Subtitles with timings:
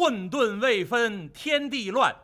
[0.00, 2.16] 混沌未分天地乱，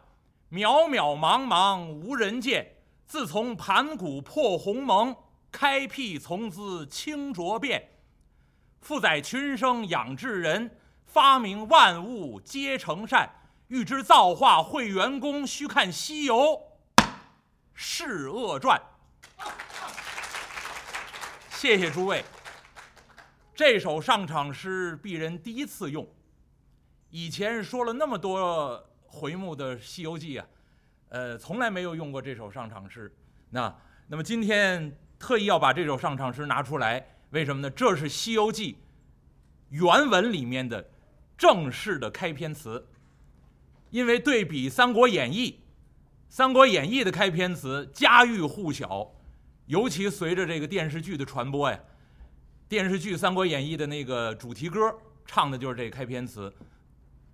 [0.50, 2.74] 渺渺茫茫无人见。
[3.04, 5.14] 自从盘古破鸿蒙，
[5.52, 7.86] 开辟从兹清浊变。
[8.80, 13.30] 负载群生养智人，发明万物皆成善。
[13.68, 16.58] 欲知造化会元功，须看《西游
[17.74, 18.80] 释厄传》。
[21.50, 22.24] 谢谢诸位。
[23.54, 26.08] 这首上场诗，鄙人第一次用。
[27.10, 30.46] 以前说了那么多回目的《西游记》啊，
[31.08, 33.14] 呃，从来没有用过这首上场诗。
[33.50, 33.74] 那
[34.08, 37.70] 那么今天特意要把这首上场诗拿出来，为什么呢？
[37.70, 38.72] 这是《西游记》
[39.70, 40.90] 原文里面的
[41.38, 42.86] 正式的开篇词。
[43.90, 45.50] 因为对比《三国演义》，
[46.28, 49.14] 《三国演义》的开篇词家喻户晓，
[49.66, 51.78] 尤其随着这个电视剧的传播呀，
[52.68, 54.92] 电视剧《三国演义》的那个主题歌
[55.24, 56.52] 唱的就是这开篇词：“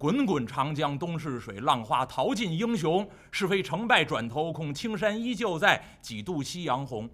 [0.02, 3.08] 滚滚长江东逝水，浪花淘尽英雄。
[3.30, 7.08] 是非成败转头空，青山依旧在，几度夕阳红。”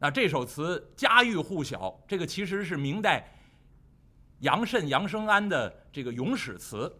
[0.00, 3.32] 那这首词家喻户晓，这个其实是明代
[4.40, 6.88] 杨慎、杨生安的这个咏史词。《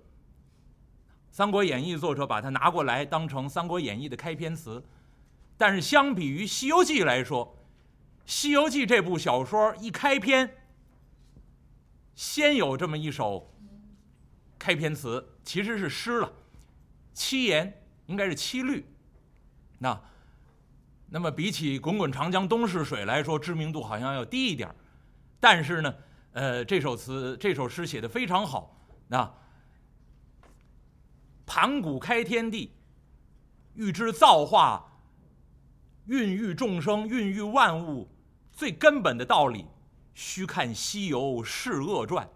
[1.33, 4.85] 三国演义》作者把它拿过来当成《三国演义》的开篇词，
[5.57, 7.59] 但是相比于《西游记》来说，
[8.25, 10.57] 《西游记》这部小说一开篇，
[12.15, 13.53] 先有这么一首
[14.59, 16.33] 开篇词，其实是诗了，
[17.13, 18.85] 七言，应该是七律。
[19.79, 20.01] 那，
[21.09, 24.75] 那么比起“滚滚长江东逝水”来说，知名度好像要低一点
[25.39, 25.95] 但是呢，
[26.33, 28.77] 呃，这首词这首诗写的非常好，
[29.09, 29.33] 那。
[31.49, 32.73] 盘古开天地，
[33.75, 35.01] 欲知造化、
[36.07, 38.11] 孕育众生、孕育万物
[38.51, 39.65] 最根本的道理，
[40.13, 42.27] 须看《西游释厄传》。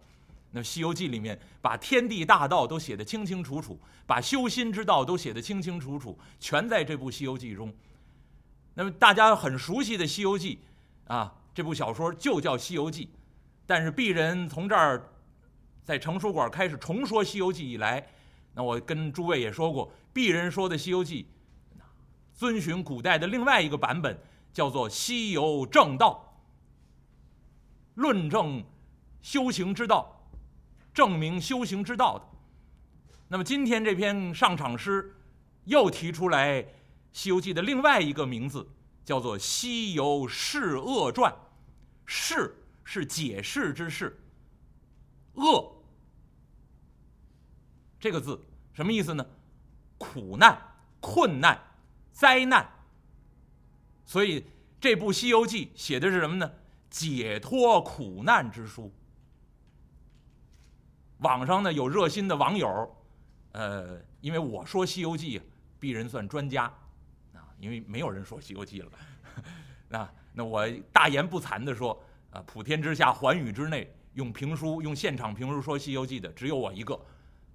[0.52, 7.72] 那《西游记》里面把天地大道都写得清清楚楚，把修心之道都写得清清楚楚，全在这部《西游记》中。
[8.74, 10.58] 那么大家很熟悉的《西游记》，
[11.12, 13.06] 啊，这部小说就叫《西游记》，
[13.66, 15.12] 但是鄙人从这儿
[15.84, 18.04] 在成书馆开始重说《西游记》以来。
[18.52, 21.28] 那我跟诸位也说过，鄙人说的《西游记》，
[22.34, 24.18] 遵循古代的另外一个版本，
[24.52, 26.34] 叫做《西游正道》，
[28.00, 28.64] 论证
[29.22, 30.19] 修行之道，
[31.00, 32.28] 证明修行之道的。
[33.28, 35.16] 那么今天这篇上场诗，
[35.64, 36.62] 又提出来
[37.10, 38.68] 《西游记》的另外一个名字，
[39.02, 41.32] 叫做《西游释厄传》，
[42.04, 44.20] 释是解释之释，
[45.36, 45.82] 厄。
[47.98, 48.38] 这个字
[48.74, 49.26] 什么意思呢？
[49.96, 50.60] 苦难、
[51.00, 51.58] 困难、
[52.12, 52.70] 灾难。
[54.04, 54.44] 所以
[54.78, 56.52] 这部《西游记》写的是什么呢？
[56.90, 58.92] 解脱苦难之书。
[61.20, 62.96] 网上呢有热心的网友，
[63.52, 65.38] 呃，因为我说《西游记》，
[65.80, 66.64] 鄙人算专家
[67.34, 68.90] 啊，因为没有人说《西游记》了。
[69.88, 76.98] 那 那我大言不惭地说，啊，普天之下，寰宇之内，用评书、用现场评书说《西游记》的只有我一个。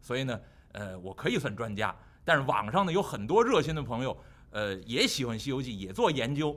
[0.01, 0.39] 所以呢，
[0.73, 4.15] 呃，我可以算专家，但是网上呢有很多热心的朋友，
[4.51, 6.55] 呃，也喜欢《西游记》，也做研究，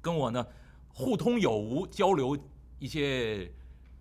[0.00, 0.46] 跟我呢
[0.86, 2.38] 互通有无，交流
[2.78, 3.50] 一些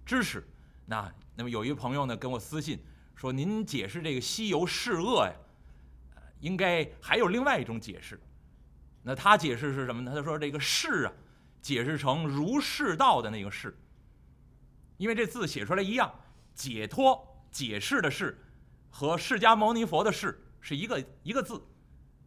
[0.06, 0.48] 知识。
[0.86, 2.80] 那那么有一朋友呢跟我私信
[3.16, 5.34] 说：“您解释这个西游释厄呀，
[6.40, 8.20] 应该还有另外一种解释。”
[9.04, 10.14] 那他解释是什么呢？
[10.16, 11.14] 他说：“这个释啊，
[11.62, 13.78] 解释成如释道的那个释，
[14.98, 16.14] 因为这字写出来一样，
[16.54, 18.38] 解脱。”解释的释
[18.90, 21.62] 和释迦牟尼佛的释是一个一个字，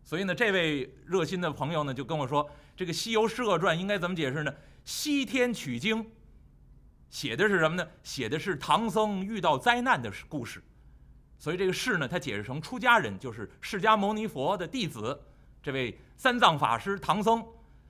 [0.03, 4.55] 所以呢，这位热心的朋友呢就跟我说，这个《西游释厄传》应该怎么解释呢？
[4.87, 6.11] 西天取经
[7.11, 7.89] 写的是什么呢？
[8.03, 10.63] 写的是唐僧遇到灾难的故事，
[11.39, 15.19] 所以这个释呢，他解释成出家人，就是释迦牟尼佛的弟子，
[15.63, 17.45] 这位三藏法师唐僧，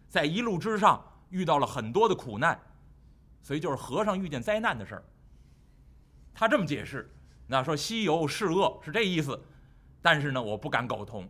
[0.09, 2.61] 在一路之上遇到了很多的苦难，
[3.43, 5.05] 所以就是和尚遇见灾难的事儿。
[6.35, 7.11] 他这么解释。
[7.51, 9.43] 那说西游释恶是这意思，
[10.03, 11.27] 但是呢，我不敢苟同。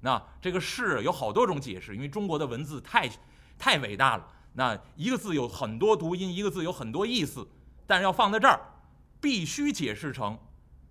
[0.00, 3.08] 那这个释有好多种解释，因为中国的文字太
[3.56, 4.28] 太伟大了。
[4.52, 7.46] 那一个字有很多读音，一个字有很多意思，
[7.86, 8.60] 但是要放在这儿，
[9.20, 10.38] 必须解释成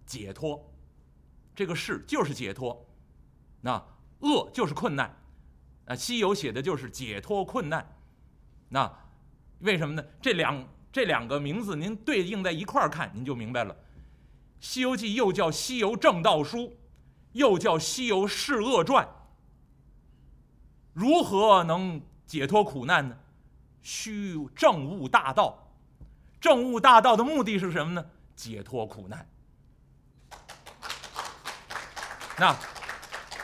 [0.05, 0.71] 解脱。
[1.53, 2.85] 这个释就是解脱，
[3.61, 3.83] 那
[4.19, 5.13] 恶就是困难。
[5.85, 7.85] 那西游写的就是解脱困难。
[8.69, 8.91] 那
[9.59, 10.03] 为什么呢？
[10.21, 13.73] 这两 这两个名字您对应在一块儿看，您就明白了。
[14.59, 16.57] 《西游记》又叫《西游正道书》，
[17.33, 19.05] 又叫《西游释厄传》。
[20.93, 23.17] 如何能解脱苦难呢？
[23.81, 25.65] 须正悟大道。
[26.39, 28.05] 正悟大道的目的是什么呢？
[28.35, 29.27] 解脱苦难。
[32.37, 32.55] 那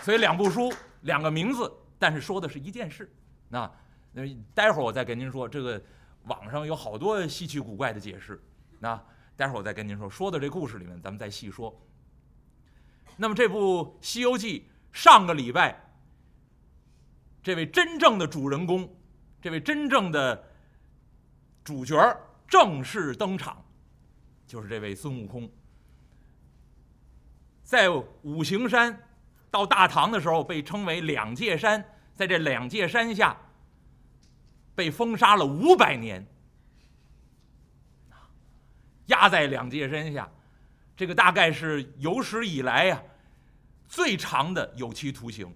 [0.01, 3.13] 所以两部书，两个名字，但是说的是一件事。
[3.49, 3.69] 那
[4.13, 4.23] 那
[4.53, 5.81] 待会儿我再跟您说，这个
[6.23, 8.41] 网上有好多稀奇古怪的解释。
[8.79, 8.97] 那
[9.35, 11.77] 待会儿我再跟您说，说的这故事里面，咱们再细说。
[13.17, 15.93] 那么这部《西游记》上个礼拜，
[17.43, 18.95] 这位真正的主人公，
[19.45, 20.43] 这位真正的
[21.63, 21.95] 主角
[22.47, 23.63] 正式登场，
[24.47, 25.47] 就是这位孙悟空。
[27.63, 27.87] 在
[28.23, 29.07] 五行山
[29.51, 33.37] 到大唐的时候，被称为两界山，在这两界山下
[34.73, 36.25] 被封杀了五百年，
[39.05, 40.27] 压在两界山下。
[40.97, 42.99] 这个大概是有史以来呀
[43.87, 45.55] 最长的有期徒刑。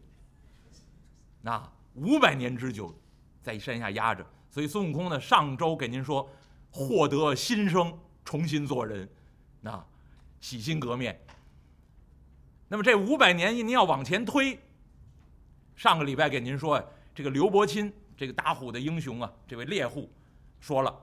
[1.41, 2.95] 那五百年之久，
[3.41, 4.25] 在山下压着。
[4.49, 6.29] 所以孙悟空呢，上周给您说
[6.71, 9.07] 获得新生，重新做人，
[9.61, 9.85] 那
[10.39, 11.19] 洗心革面。
[12.67, 14.59] 那么这五百年您要往前推，
[15.75, 16.83] 上个礼拜给您说，
[17.13, 20.09] 这个刘伯钦这个打虎的英雄啊，这位猎户
[20.59, 20.95] 说了，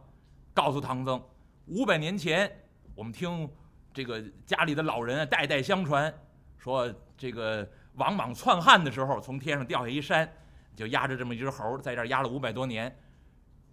[0.53, 1.23] 告诉唐僧，
[1.67, 2.51] 五百年前
[2.95, 3.49] 我们听。
[3.95, 6.13] 这个家里的老人啊，代代相传，
[6.59, 10.31] 说这个王莽篡汉的时候，从天上掉下一山，
[10.77, 12.97] 就压着这么一只猴，在这压了五百多年。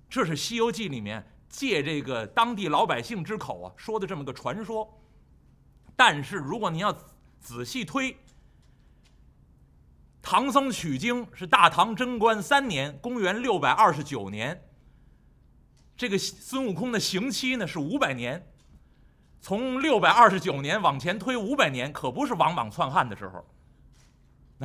[0.10, 5.00] 这是《西游记》里面借这个当地老百姓之口啊说的这么个传说。
[5.96, 6.92] 但是如果您要
[7.40, 8.18] 仔细推，
[10.22, 14.64] 唐僧取经是大唐贞观三年，公元六百二十九年。
[15.96, 18.48] 这个孙悟空的刑期呢是五百年。
[19.42, 23.46] 从六百二十九年往前推五百年，可不是王莽篡汉的时候。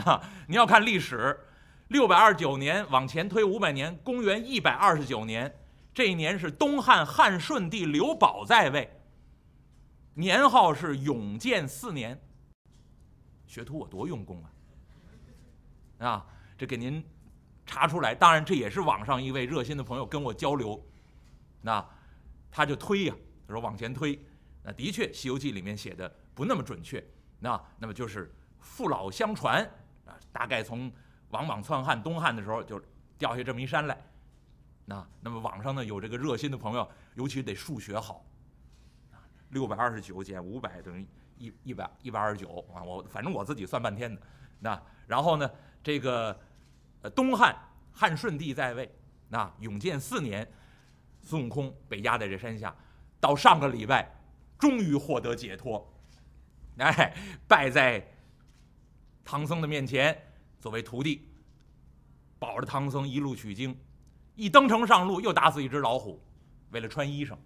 [0.02, 1.37] 啊， 你要看历史，
[1.88, 5.52] 六百二十九年往前推五百年，公元一百二十九年，
[5.94, 8.90] 这一年是东汉汉顺帝刘保在位，
[10.14, 12.20] 年号是永建四年。
[13.46, 14.44] 学徒我多用功
[15.99, 16.06] 啊！
[16.06, 16.26] 啊，
[16.58, 17.02] 这给您
[17.64, 20.87] 查出来，当然这也是网上一位热心的朋友跟我交流，
[21.62, 21.82] 那
[22.50, 23.14] 他就推呀，
[23.46, 24.23] 他说往前推。
[24.62, 27.02] 那的确，《西游记》里面写的不那么准确。
[27.40, 29.64] 那那么就是父老相传
[30.05, 30.93] 啊，大概从
[31.31, 32.81] 王莽篡汉东汉的时候就
[33.17, 33.97] 掉下这么一山来。
[34.85, 38.25] 那那么网上呢有这个热心的朋友，尤其得数学好。
[39.51, 41.07] 六百二十九减五百等于
[41.39, 44.21] 一一百一百二十九啊，我反正我自己算半天的。
[44.61, 45.51] 那然后呢，
[45.83, 46.39] 这个
[47.03, 47.57] 呃东汉
[47.93, 48.95] 汉顺帝在位，
[49.29, 50.47] 那永建四年，
[51.23, 52.75] 孙悟空被压在这山下，
[53.21, 54.15] 到上个礼拜。
[54.59, 55.89] 终于获得解脱，
[56.79, 57.15] 哎，
[57.47, 58.05] 拜在
[59.25, 60.21] 唐僧的面前，
[60.61, 61.29] 作为徒弟，
[62.39, 63.77] 保着唐僧一路取经。
[64.35, 66.23] 一登城上路，又打死一只老虎，
[66.71, 67.37] 为了穿衣裳，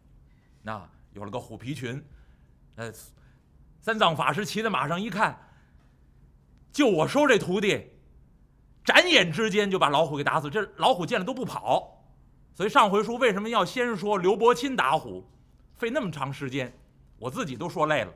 [0.62, 2.04] 那有了个虎皮裙。
[2.76, 2.92] 呃，
[3.80, 5.38] 三藏法师骑在马上一看，
[6.70, 7.86] 就我收这徒弟，
[8.84, 10.50] 眨眼之间就把老虎给打死。
[10.50, 12.04] 这老虎见了都不跑，
[12.54, 15.26] 所以上回书为什么要先说刘伯钦打虎，
[15.74, 16.72] 费那么长时间？
[17.18, 18.14] 我自己都说累了，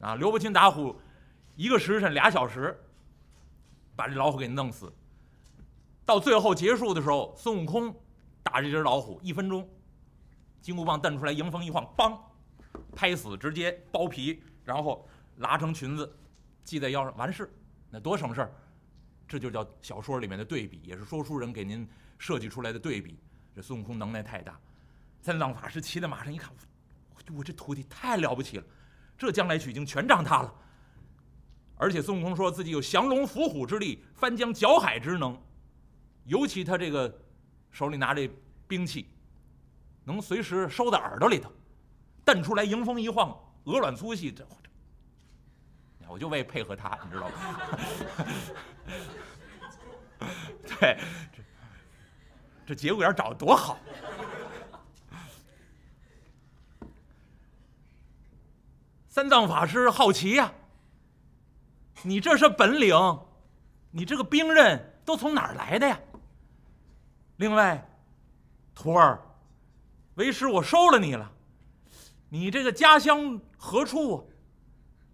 [0.00, 0.98] 啊，刘伯钦打虎，
[1.56, 2.78] 一个时辰俩小时，
[3.94, 4.92] 把这老虎给弄死。
[6.04, 7.94] 到最后结束的时候，孙悟空
[8.42, 9.68] 打这只老虎一分钟，
[10.60, 12.18] 金箍棒蹬出来，迎风一晃，梆，
[12.94, 16.16] 拍死，直接剥皮，然后拉成裙子，
[16.64, 17.48] 系在腰上，完事，
[17.90, 18.52] 那多省事儿。
[19.28, 23.18] 这就叫小说里面的对比，也是说书人给您设计出来的对比。
[23.54, 24.58] 这孙悟空能耐太大，
[25.20, 26.52] 三藏法师骑在马上一看。
[27.34, 28.64] 我这徒弟太了不起了，
[29.16, 30.52] 这将来取经全仗他了。
[31.76, 35.36] 而且孙悟空说自己有降龙伏虎之力，翻江搅海之能，
[36.24, 37.20] 尤其他这个
[37.70, 38.30] 手里拿这
[38.68, 39.08] 兵器，
[40.04, 41.50] 能随时收在耳朵里头，
[42.24, 44.46] 瞪出来迎风一晃，鹅卵粗细，这，
[46.08, 47.34] 我就为配合他，你知道吗？
[50.78, 50.98] 对，
[51.32, 51.42] 这
[52.66, 53.78] 这节骨眼找的多好。
[59.08, 60.52] 三藏法师好奇呀，
[62.02, 62.96] 你这是本领，
[63.90, 65.98] 你这个兵刃都从哪儿来的呀？
[67.36, 67.84] 另外，
[68.74, 69.20] 徒儿，
[70.14, 71.30] 为师我收了你了，
[72.28, 74.30] 你这个家乡何处？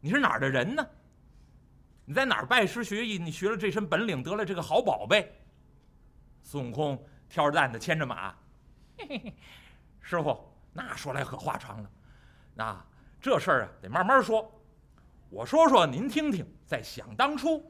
[0.01, 0.87] 你是哪儿的人呢？
[2.05, 3.19] 你在哪儿拜师学艺？
[3.19, 5.35] 你学了这身本领，得了这个好宝贝。
[6.43, 8.31] 孙悟空挑着担子牵着马，
[8.97, 9.35] 嘿嘿嘿，
[10.01, 10.39] 师傅，
[10.73, 11.91] 那说来可话长了，
[12.55, 12.85] 那。
[13.21, 14.49] 这事儿啊，得慢慢说。
[15.31, 16.47] 我说说，您听听。
[16.67, 17.63] 在想当初，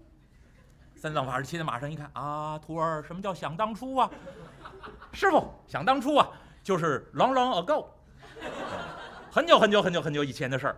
[0.97, 4.11] 三藏法师骑在马上一看啊，徒儿，什么叫想当初啊？
[5.13, 6.29] 师傅，想当初啊，
[6.63, 7.87] 就是 long long ago，
[9.31, 10.77] 很久很久很久很久以前的事儿。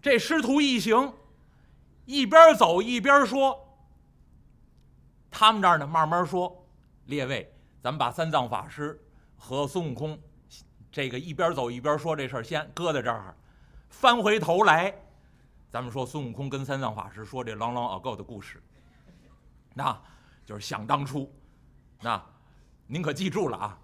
[0.00, 1.12] 这师徒一行
[2.06, 3.66] 一边走一边说。
[5.30, 6.66] 他们这儿呢，慢慢说。
[7.06, 9.00] 列位，咱们把三藏法师
[9.36, 10.18] 和孙悟空
[10.92, 13.34] 这个一边走一边说这事儿先搁在这儿，
[13.88, 14.94] 翻回头来，
[15.70, 18.60] 咱们说孙悟空跟三藏法师说这 long long ago 的故事。
[19.72, 19.96] 那
[20.44, 21.32] 就是想当初，
[22.02, 22.20] 那
[22.88, 23.78] 您可记住了啊？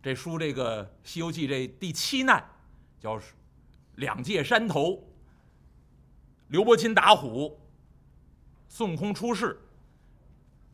[0.00, 2.44] 这书这个《西游记》这第七难
[3.00, 3.20] 叫
[3.96, 5.02] 两界山头，
[6.48, 7.60] 刘伯钦打虎，
[8.68, 9.60] 孙悟空出世。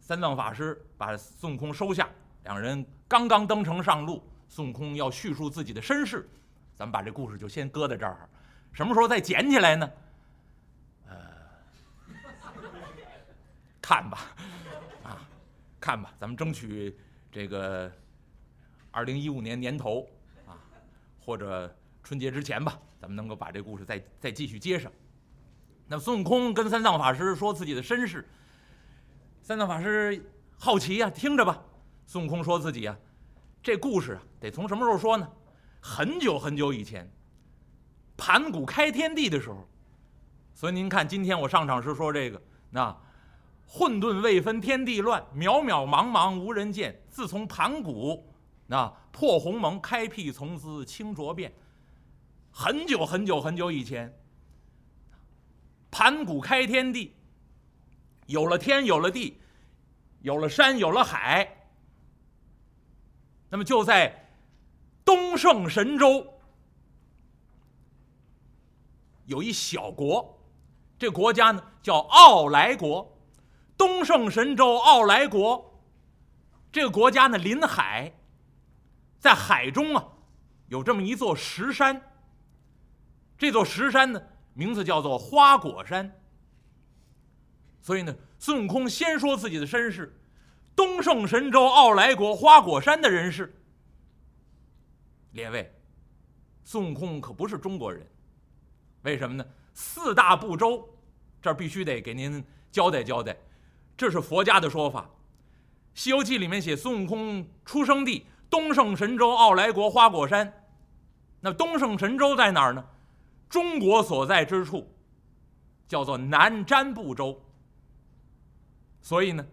[0.01, 2.09] 三藏法师把孙悟空收下，
[2.45, 6.29] 两人刚刚登城上路，孙悟空要叙述自己的身世，
[6.75, 8.29] 咱们把这故事就先搁在这儿，
[8.73, 9.91] 什么时候再捡起来呢？
[13.89, 14.19] 看吧，
[15.03, 15.27] 啊，
[15.81, 16.95] 看吧，咱们争取
[17.33, 17.91] 这个
[18.91, 20.07] 二零一五年年头
[20.47, 20.61] 啊，
[21.19, 24.93] 或者春节之前吧，咱们能够把这故事再再继续接上。
[25.87, 28.29] 那孙悟空跟三藏法师说自己的身世。
[29.41, 30.23] 三藏法师
[30.59, 31.59] 好奇呀，听着吧。
[32.05, 32.95] 孙悟空说自己呀，
[33.63, 35.27] 这故事啊，得从什么时候说呢？
[35.81, 37.11] 很久很久以前，
[38.19, 39.67] 盘古开天地的时候。
[40.53, 42.95] 所以您看，今天我上场时说这个，那
[43.71, 47.03] 混沌未分天地乱，渺渺茫茫无人见。
[47.11, 48.33] 自从盘古
[48.67, 51.53] 那破鸿蒙，开辟从兹，清浊变。
[52.51, 54.19] 很久很久很久以前，
[55.91, 57.15] 盘古开天地。
[58.27, 59.39] 有了天，有了地，
[60.21, 61.69] 有了山，有了海。
[63.51, 64.31] 那么就在
[65.05, 66.27] 东胜神州
[69.27, 70.39] 有一小国，
[70.99, 73.15] 这国家呢叫傲来国。
[73.79, 75.81] 东胜神州傲来国，
[76.71, 78.13] 这个国家呢临海，
[79.19, 80.05] 在海中啊
[80.67, 82.03] 有这么一座石山。
[83.39, 84.21] 这座石山呢
[84.53, 86.21] 名字叫做花果山。
[87.81, 90.21] 所以呢，孙悟空先说自己的身世：
[90.75, 93.55] 东胜神州傲来国花果山的人士。
[95.31, 95.73] 列位，
[96.65, 98.05] 孙悟空可不是中国人，
[99.03, 99.47] 为什么呢？
[99.73, 100.87] 四大部洲，
[101.41, 103.35] 这儿必须得给您交代交代。
[103.99, 105.03] 这是佛家的说法，
[105.93, 110.51] 《西游记》里面写孙悟空出生地东胜神州傲来国花果山。
[111.41, 112.85] 那东胜神州在哪儿呢？
[113.49, 114.89] 中国所在之处，
[115.89, 117.43] 叫做南瞻部洲。
[119.01, 119.45] 所以呢，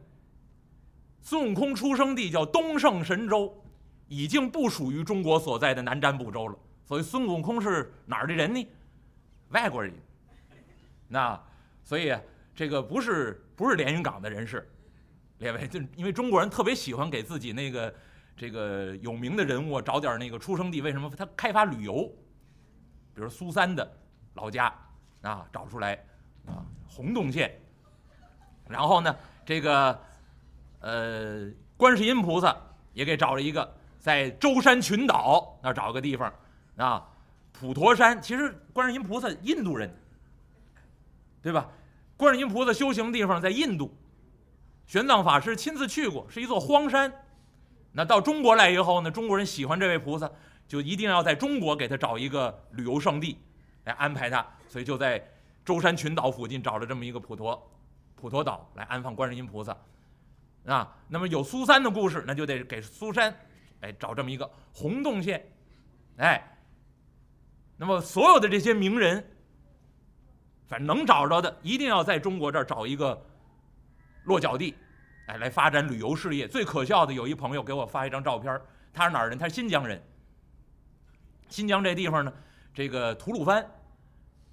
[1.22, 3.52] 孙悟空出生地叫东胜神州，
[4.08, 6.56] 已经不属于中国所在的南瞻部洲了。
[6.86, 8.68] 所以孙悟空是哪儿的人呢？
[9.50, 9.92] 外国人。
[11.08, 11.42] 那
[11.84, 12.16] 所以
[12.54, 14.70] 这个不是不是连云港的人士，
[15.38, 17.94] 列位，就因为中国人特别喜欢给自己那个
[18.36, 20.82] 这个有名的人物找点那个出生地。
[20.82, 22.04] 为什么他开发旅游？
[23.14, 23.90] 比如苏三的
[24.34, 24.74] 老家
[25.22, 25.94] 啊，找出来
[26.46, 27.60] 啊，洪洞县。
[28.68, 29.16] 然后呢？
[29.46, 30.00] 这个，
[30.80, 31.48] 呃，
[31.78, 32.58] 观世音菩萨
[32.94, 36.34] 也给找了一个，在舟山群岛那找个地方，
[36.76, 37.08] 啊，
[37.54, 38.20] 普陀山。
[38.20, 39.96] 其实观世音菩萨印度人，
[41.44, 41.70] 对吧？
[42.18, 43.96] 观世音菩萨修行地方在印度，
[44.86, 47.12] 玄奘法师亲自去过，是一座荒山。
[47.92, 50.30] 那到中国来以后呢，中国人喜欢这位菩萨，
[50.68, 53.38] 就一定要在中国给他找一个旅游胜地
[53.86, 55.24] 来安排他，所以就在
[55.64, 57.72] 舟山群岛附近找了这么一个普陀。
[58.16, 59.78] 普陀岛来安放观世音菩萨，
[60.66, 63.36] 啊，那么有苏三的故事，那就得给苏三，
[63.82, 65.52] 哎，找这么一个洪洞县，
[66.18, 66.58] 哎，
[67.78, 69.35] 那么所有的这些名人，
[70.68, 73.20] 反正能找着的，一定要在中国这儿找一个
[74.24, 74.76] 落脚地，
[75.28, 76.48] 哎，来发展旅游事业。
[76.48, 78.60] 最可笑的，有一朋友给我发一张照片，
[78.94, 79.38] 他是哪儿人？
[79.38, 80.02] 他是新疆人。
[81.48, 82.34] 新疆这地方呢，
[82.74, 83.58] 这个吐鲁番，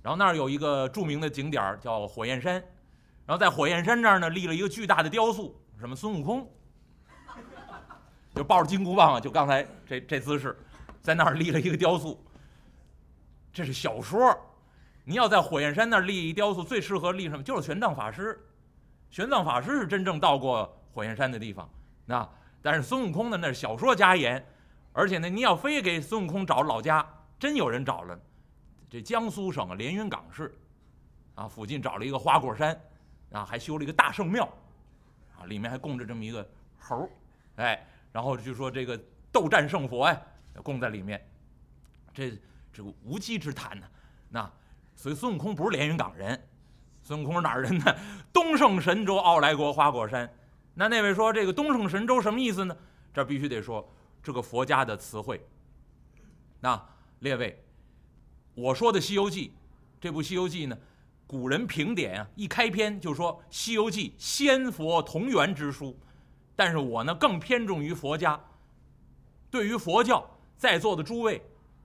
[0.03, 2.55] 然后那儿有一个著名的景点叫火焰山。
[3.25, 6.47] 然后在火焰山这儿呢，立了一个巨大的雕塑，什么孙悟空，
[8.35, 10.55] 就抱着金箍棒啊，就刚才这这姿势，
[11.01, 12.23] 在那儿立了一个雕塑。
[13.53, 14.37] 这是小说，
[15.05, 17.43] 你要在火焰山那儿立一雕塑，最适合立什么？
[17.43, 18.39] 就是玄奘法师。
[19.11, 21.69] 玄奘法师是真正到过火焰山的地方，
[22.07, 22.29] 那
[22.63, 24.45] 但是孙悟空呢，那是小说家言，
[24.93, 27.07] 而且呢，你要非给孙悟空找老家，
[27.39, 28.19] 真有人找了，
[28.89, 30.55] 这江苏省连云港市，
[31.35, 32.79] 啊，附近找了一个花果山。
[33.33, 34.45] 啊，还修了一个大圣庙，
[35.39, 36.47] 啊，里面还供着这么一个
[36.79, 37.09] 猴儿，
[37.57, 39.01] 哎，然后就说这个
[39.33, 40.21] 斗战胜佛呀，
[40.63, 41.27] 供在里面，
[42.13, 42.39] 这
[42.71, 43.87] 这个无稽之谈呢。
[44.29, 44.53] 那
[44.95, 46.49] 所以孙悟空不是连云港人，
[47.03, 47.97] 孙悟空是哪儿人呢？
[48.33, 50.33] 东胜神州傲来国花果山。
[50.75, 52.77] 那那位说这个东胜神州什么意思呢？
[53.13, 53.87] 这必须得说
[54.23, 55.45] 这个佛家的词汇。
[56.61, 56.81] 那
[57.19, 57.65] 列位，
[58.55, 59.49] 我说的《西游记》，
[60.01, 60.79] 这部《西游记》呢？
[61.25, 65.99] 古人评点啊，一开篇就说《西游记》仙佛同源之书，
[66.55, 68.39] 但是我呢更偏重于佛家。
[69.51, 71.43] 对于佛教，在座的诸位，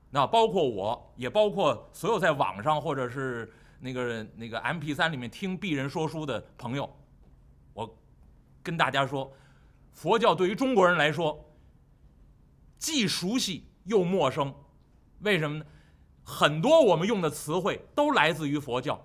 [0.10, 6.90] 那包括我也包括所有在网上或者是那个那个 M P 三里面听鄙人说书的朋友，
[7.74, 7.98] 我
[8.64, 9.32] 跟大家说，
[9.94, 11.46] 佛教对于中国人来说，
[12.78, 14.54] 既熟悉又陌生。
[15.20, 15.66] 为什么呢？
[16.24, 19.00] 很多我们用的词汇都来自于佛教，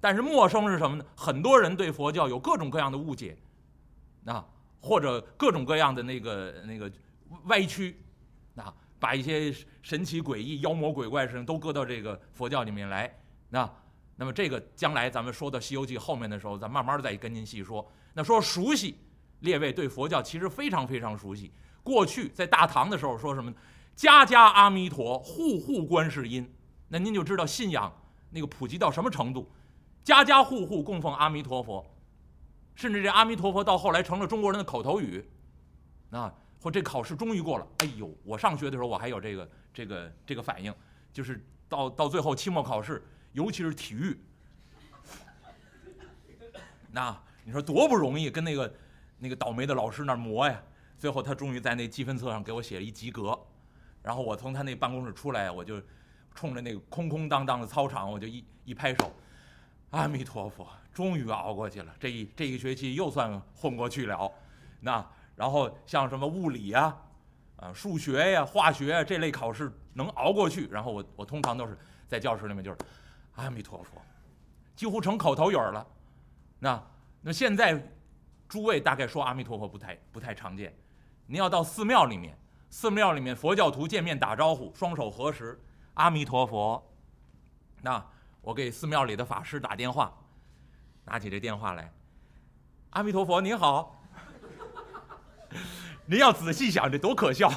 [0.00, 1.04] 但是陌生是什么呢？
[1.14, 3.36] 很多人对佛教有各种各样的误解，
[4.24, 4.46] 啊，
[4.80, 6.90] 或者各种各样的那个那个。
[7.46, 8.00] 歪曲，
[8.54, 13.14] 啊，把一些神奇诡异、妖魔鬼怪的事情都搁到这个佛教里面来，
[13.50, 13.70] 那，
[14.16, 17.86] 那么这个将来咱们说到《西游记》后面的时候，咱慢慢再跟您细说。
[18.14, 18.96] 那说熟悉，
[19.40, 21.52] 列位对佛教其实非常非常熟悉。
[21.82, 23.52] 过去在大唐的时候说什么？
[23.94, 26.50] 家家阿弥陀，户户观世音。
[26.88, 27.92] 那您就知道信仰
[28.30, 29.50] 那个普及到什么程度，
[30.02, 31.84] 家家户户供奉阿弥陀佛，
[32.74, 35.24] 甚至这阿弥陀佛到后来成了中国人的口头语，
[36.10, 36.32] 啊。
[36.66, 38.12] 或这考试终于过了，哎呦！
[38.24, 40.74] 我上学的时候我还有这个这个这个反应，
[41.12, 43.00] 就是到到最后期末考试，
[43.34, 44.18] 尤其是体育，
[46.90, 48.74] 那你说多不容易，跟那个
[49.20, 50.60] 那个倒霉的老师那磨呀，
[50.98, 53.38] 最后他终于在那积分册上给我写了一及格，
[54.02, 55.80] 然后我从他那办公室出来，我就
[56.34, 59.12] 冲着那个空空荡荡的操场，我就一一拍手，
[59.90, 64.28] 阿弥陀佛，终于熬过去了，这一这一学期又算混过去了，
[64.80, 65.08] 那。
[65.36, 66.96] 然后像什么物理呀、
[67.56, 71.78] 啊数学呀、化学啊这类考试能熬过去，然后我我通常都是
[72.08, 72.78] 在教室里面就是
[73.34, 74.00] 阿弥陀佛，
[74.74, 75.86] 几乎成口头语了。
[76.58, 76.82] 那
[77.20, 77.86] 那现在
[78.48, 80.74] 诸位大概说阿弥陀佛不太不太常见，
[81.26, 82.34] 您要到寺庙里面，
[82.70, 85.60] 寺庙里面佛教徒见面打招呼，双手合十，
[85.94, 86.82] 阿弥陀佛。
[87.82, 88.02] 那
[88.40, 90.16] 我给寺庙里的法师打电话，
[91.04, 91.92] 拿起这电话来，
[92.90, 93.94] 阿弥陀佛，您好。
[96.08, 97.50] 您要仔细想，这多可笑！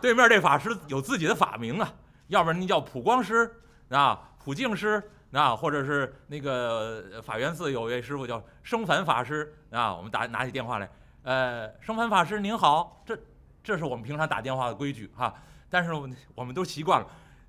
[0.00, 1.92] 对面这法师有自己的法名啊，
[2.28, 3.50] 要不然您叫普光师
[3.90, 5.02] 啊，普净师
[5.32, 9.94] 啊，或者是那个法源寺有位师傅叫生凡法师啊。
[9.94, 10.88] 我们打拿起电话来，
[11.24, 13.18] 呃，生凡法师您好，这
[13.62, 15.34] 这是我们平常打电话的规矩哈。
[15.68, 15.92] 但是
[16.34, 17.06] 我们都习惯了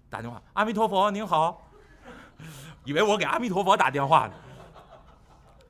[0.09, 1.71] 打电话，阿弥陀佛您好，
[2.83, 4.33] 以为我给阿弥陀佛打电话呢。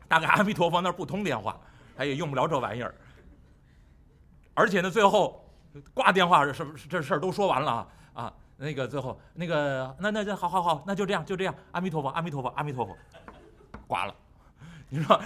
[0.08, 1.56] 大概阿弥陀佛那儿不通电话，
[1.96, 2.96] 他也用不了这玩意儿。
[4.60, 5.50] 而且呢，最后
[5.94, 12.94] 挂电话什么这事儿都说完了啊啊，那个最后那个那那那好好好，那就这样就这样，阿弥陀佛阿弥陀佛阿弥陀佛，
[13.88, 14.14] 挂了。
[14.90, 15.18] 你说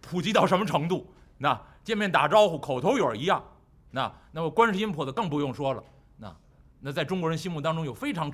[0.00, 1.06] 普及到什么程度？
[1.38, 3.40] 那见面打招呼口头语一样。
[3.92, 5.84] 那那么观世音菩萨更不用说了。
[6.16, 6.36] 那
[6.80, 8.32] 那在中国人心目当中有非常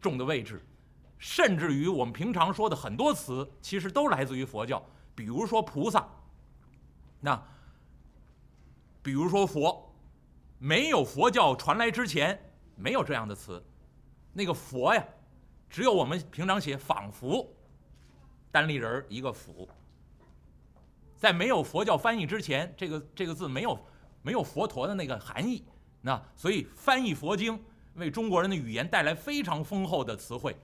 [0.00, 0.60] 重的位置，
[1.16, 4.84] 甚至于我们平常说的很多词，其实都来自于佛教。
[5.14, 6.04] 比如说菩萨，
[7.20, 7.40] 那。
[9.04, 9.94] 比如说佛，
[10.58, 12.40] 没有佛教传来之前，
[12.74, 13.62] 没有这样的词。
[14.32, 15.06] 那个佛呀，
[15.68, 17.46] 只有我们平常写仿佛，
[18.50, 19.68] 单立人一个佛。
[21.18, 23.78] 在没有佛教翻译之前，这个这个字没有
[24.22, 25.62] 没有佛陀的那个含义。
[26.00, 27.62] 那所以翻译佛经，
[27.96, 30.56] 为中国人的语言带来非常丰厚的词汇。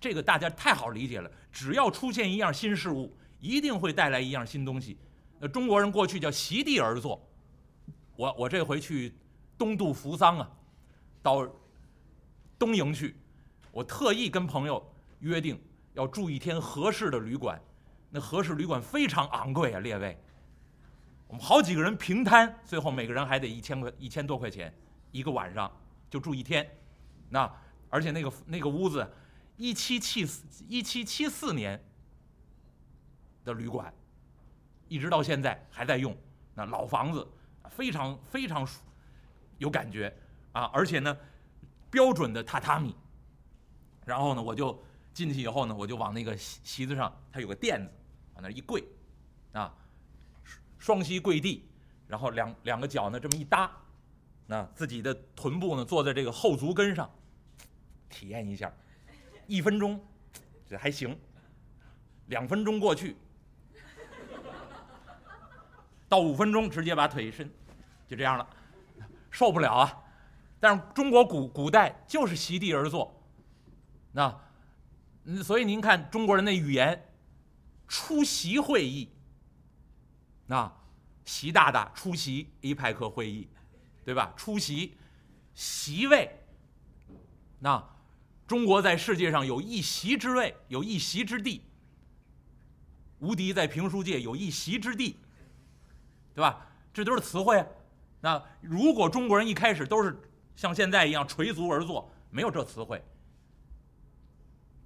[0.00, 1.30] 这个大家太好理解了。
[1.52, 4.96] 只要出现一样新事物，一定会带来一样新东西。
[5.38, 7.22] 那中国人过去叫席地而坐。
[8.16, 9.14] 我我这回去
[9.56, 10.50] 东渡扶桑啊，
[11.22, 11.48] 到
[12.58, 13.16] 东营去，
[13.70, 15.60] 我特意跟朋友约定
[15.94, 17.60] 要住一天合适的旅馆，
[18.10, 20.18] 那合适旅馆非常昂贵啊，列位，
[21.26, 24.72] 我们好几个人平摊，最后每个人还得一千块一千多块钱
[25.10, 25.70] 一个晚上，
[26.10, 26.68] 就住一天，
[27.30, 27.50] 那
[27.88, 29.10] 而且那个那个屋子，
[29.56, 31.82] 一七七四一七七四年
[33.44, 33.92] 的旅馆，
[34.88, 36.16] 一直到现在还在用，
[36.54, 37.26] 那老房子。
[37.70, 38.66] 非常非常
[39.58, 40.14] 有感觉
[40.52, 40.64] 啊！
[40.72, 41.16] 而且呢，
[41.90, 42.94] 标准的榻榻米。
[44.04, 44.82] 然后呢，我就
[45.14, 47.90] 进去以后呢，我就往那个席席子上，它有个垫子，
[48.34, 48.82] 往那一跪，
[49.52, 49.72] 啊，
[50.78, 51.68] 双膝跪地，
[52.08, 53.70] 然后两两个脚呢这么一搭，
[54.46, 57.08] 那自己的臀部呢坐在这个后足跟上，
[58.08, 58.72] 体验一下，
[59.46, 60.04] 一分钟，
[60.66, 61.16] 这还行，
[62.26, 63.16] 两分钟过去，
[66.12, 67.50] 到五分钟直接把腿一伸。
[68.06, 68.46] 就这样了，
[69.30, 69.98] 受不了啊！
[70.60, 73.18] 但是中国古古代就是席地而坐，
[74.12, 74.38] 那，
[75.42, 77.10] 所以您看中国人的语言，
[77.88, 79.08] 出席会议，
[80.44, 80.70] 那
[81.24, 83.48] 习大大出席 APEC 会议，
[84.04, 84.34] 对吧？
[84.36, 84.94] 出席
[85.54, 86.30] 席位，
[87.58, 87.82] 那
[88.46, 91.62] 中国在世界上有一席之位，有一席之地，
[93.20, 95.16] 无敌在评书界有一席之地，
[96.34, 96.66] 对吧？
[96.92, 97.64] 这都是词汇。
[98.20, 100.16] 那如果中国人一开始都是
[100.54, 103.02] 像现在一样垂足而坐，没有这词汇，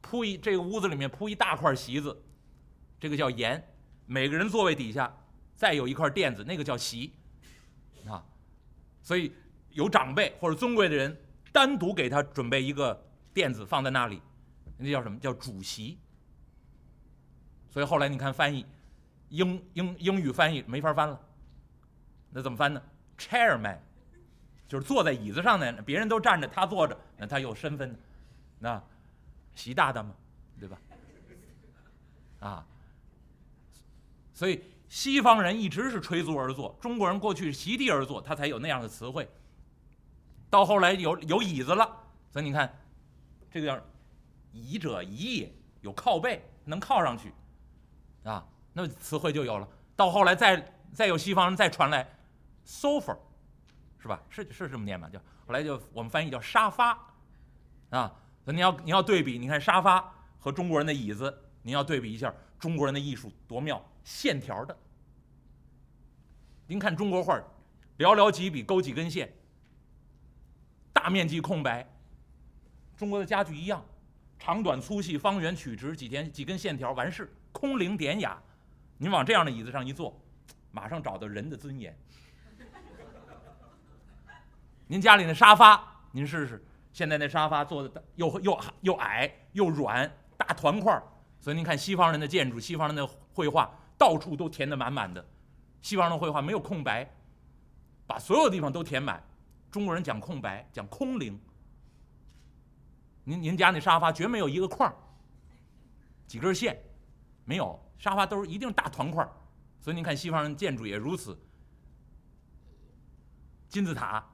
[0.00, 2.16] 铺一这个屋子里面铺一大块席子，
[2.98, 3.62] 这个叫沿，
[4.06, 5.14] 每个人座位底下
[5.54, 7.12] 再有一块垫子，那个叫席，
[8.08, 8.24] 啊，
[9.02, 9.32] 所以
[9.70, 11.16] 有长辈或者尊贵的人
[11.52, 13.04] 单独给他准备一个
[13.34, 14.22] 垫子放在那里，
[14.78, 15.98] 那叫什么叫主席？
[17.68, 18.64] 所以后来你看翻译，
[19.28, 21.20] 英英英语翻译没法翻了，
[22.36, 22.82] 那怎么翻呢
[23.16, 23.78] ？Chairman，
[24.68, 27.96] 就是坐在椅子上的，别人都站着，他坐着，那他有身份呢，
[28.58, 28.82] 那
[29.54, 30.14] 习大大嘛，
[30.60, 30.78] 对吧？
[32.40, 32.66] 啊，
[34.34, 39.26] 所以西方人一直是垂足而坐，中国人过去席地而坐，他才有那样的词汇。
[40.50, 41.90] 到后来有有椅子了，
[42.30, 42.70] 所以你看，
[43.50, 43.82] 这个叫
[44.52, 47.32] 椅者椅也，有靠背，能靠上去。
[48.24, 49.66] 啊，那词汇就有了。
[49.96, 52.06] 到后来再再有西方人再传来
[52.66, 53.16] ，sofa，
[53.98, 54.20] 是吧？
[54.28, 55.08] 是是这么念吧？
[55.08, 56.90] 叫后来就我们翻译叫沙发，
[57.90, 64.76] 啊，那你要你要对比，你看沙发和中国人的椅子，你要对比一下中国人的艺术多妙，线条的。
[66.66, 67.38] 您看中国画，
[67.98, 69.32] 寥寥几笔勾几根线，
[70.92, 71.88] 大面积空白。
[72.96, 73.84] 中国的家具一样，
[74.38, 77.32] 长短粗细、方圆曲直，几天几根线条完事。
[77.52, 78.42] 空灵典雅，
[78.98, 80.20] 您往这样的椅子上一坐，
[80.72, 81.96] 马上找到人的尊严。
[84.86, 91.02] 您家里那沙发，您试试，现在那沙发做的又又又矮又软，大团块儿
[91.40, 95.24] 所以您看西方人的建筑，西方人的绘画，到处都填得满满的。
[95.80, 97.08] 西方人的绘画没有空白，
[98.06, 99.22] 把所有地方都填满。
[99.70, 101.38] 中国人讲空白，讲空灵。
[103.24, 104.92] 您您家那沙发绝没有一个框
[106.26, 106.80] 几根线。
[107.48, 109.30] 没有沙发都是一定大团块儿
[109.80, 111.40] 所以您看西方人建筑也如此。
[113.68, 114.24] 金字塔，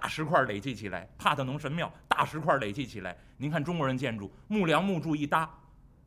[0.00, 3.14] 大石块累积起来；帕特农神庙，大石块累积起来。
[3.36, 5.48] 您看中国人建筑，木梁木柱一搭，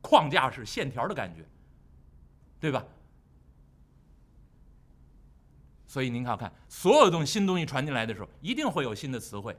[0.02, 1.44] 框架式线条的感觉，
[2.58, 2.84] 对吧？
[5.86, 9.56] 所以您看看，所有东西新东西传进来的时候，一定会有新的词汇。